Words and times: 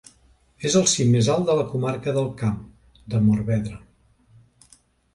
És 0.69 0.77
el 0.79 0.87
cim 0.93 1.11
més 1.17 1.29
alt 1.35 1.45
de 1.51 1.57
la 1.59 1.67
comarca 1.75 2.15
del 2.17 2.33
Camp 2.41 2.59
de 3.15 3.23
Morvedre. 3.29 3.81